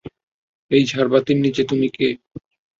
এই 0.71 0.83
ঝারবাতির 0.85 1.37
নিচে,- 1.37 1.61
তুমি 1.71 1.87
কে? 1.89 2.07